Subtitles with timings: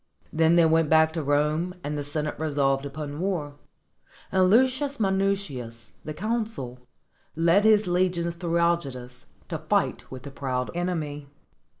[0.33, 3.57] Then they went back to Rome, and the Senate resolved upon war:
[4.31, 6.79] and Lucius Minucius, the consul,
[7.35, 11.27] led his legions towards Algidus, to fight with the proud enemy.